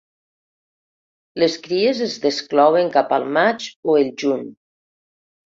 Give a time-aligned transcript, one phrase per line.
[1.43, 4.45] Les cries es desclouen cap al maig o el juny.